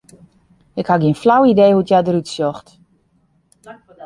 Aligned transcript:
Ik 0.81 0.87
ha 0.89 0.95
gjin 1.01 1.19
flau 1.21 1.41
idee 1.53 1.71
hoe't 1.73 1.89
hja 1.91 1.99
derút 2.05 2.31
sjocht. 2.33 2.67